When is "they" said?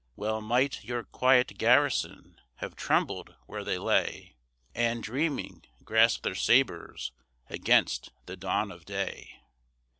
3.63-3.77